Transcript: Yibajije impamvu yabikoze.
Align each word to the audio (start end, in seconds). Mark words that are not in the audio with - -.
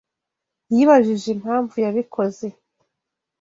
Yibajije 0.73 1.27
impamvu 1.35 1.73
yabikoze. 1.85 2.47